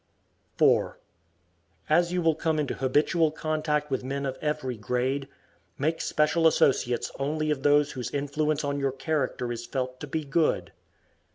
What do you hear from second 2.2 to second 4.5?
will come into habitual contact with men of